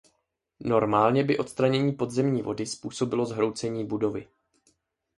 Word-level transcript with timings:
Normálně 0.59 1.23
by 1.23 1.37
odstranění 1.37 1.91
podzemní 1.93 2.41
vody 2.41 2.65
způsobilo 2.65 3.25
zhroucení 3.25 3.85
budovy. 3.85 4.27